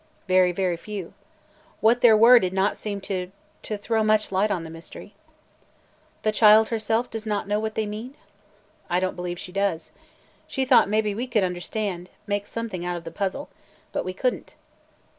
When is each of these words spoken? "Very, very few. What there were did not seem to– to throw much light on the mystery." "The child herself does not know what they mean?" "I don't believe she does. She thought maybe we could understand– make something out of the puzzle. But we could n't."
"Very, 0.27 0.51
very 0.51 0.77
few. 0.77 1.13
What 1.79 2.01
there 2.01 2.17
were 2.17 2.39
did 2.39 2.53
not 2.53 2.75
seem 2.75 3.01
to– 3.01 3.31
to 3.61 3.77
throw 3.77 4.03
much 4.03 4.31
light 4.31 4.49
on 4.49 4.63
the 4.63 4.71
mystery." 4.71 5.13
"The 6.23 6.31
child 6.31 6.69
herself 6.69 7.07
does 7.11 7.27
not 7.27 7.47
know 7.47 7.59
what 7.59 7.75
they 7.75 7.85
mean?" 7.85 8.15
"I 8.89 8.99
don't 8.99 9.15
believe 9.15 9.37
she 9.37 9.51
does. 9.51 9.91
She 10.47 10.65
thought 10.65 10.89
maybe 10.89 11.13
we 11.13 11.27
could 11.27 11.43
understand– 11.43 12.09
make 12.25 12.47
something 12.47 12.83
out 12.83 12.97
of 12.97 13.03
the 13.03 13.11
puzzle. 13.11 13.49
But 13.91 14.03
we 14.03 14.13
could 14.15 14.33
n't." 14.33 14.55